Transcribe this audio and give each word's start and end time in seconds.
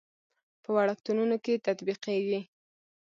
په 0.63 0.69
وړکتونونو 0.77 1.35
کې 1.43 1.61
تطبیقېږي. 1.65 2.39